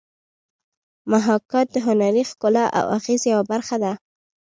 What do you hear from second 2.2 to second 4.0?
ښکلا او اغېز یوه برخه ده